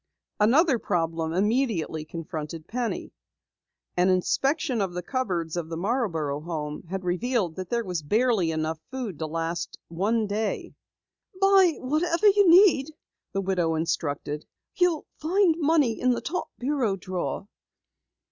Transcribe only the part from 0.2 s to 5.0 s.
Another problem immediately confronted Penny. An inspection of